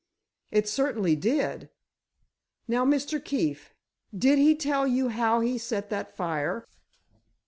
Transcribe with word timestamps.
"It 0.49 0.67
certainly 0.67 1.15
did. 1.15 1.69
Now, 2.67 2.83
Mr. 2.83 3.23
Keefe, 3.23 3.71
did 4.17 4.39
he 4.39 4.55
tell 4.55 4.87
you 4.87 5.09
how 5.09 5.41
he 5.41 5.59
set 5.59 5.91
that 5.91 6.17
fire?" 6.17 6.65